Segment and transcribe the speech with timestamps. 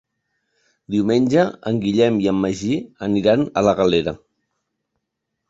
[0.95, 4.17] Diumenge en Guillem i en Magí aniran a la Galera.